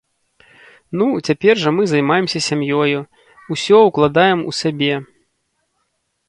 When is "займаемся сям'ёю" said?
1.91-2.99